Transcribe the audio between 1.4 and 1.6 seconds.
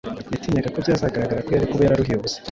ko